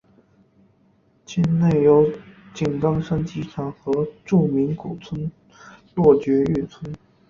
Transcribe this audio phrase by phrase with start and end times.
[1.25, 2.11] 境内有
[2.55, 5.31] 井冈山机场和著名古村
[5.93, 6.91] 落爵誉村。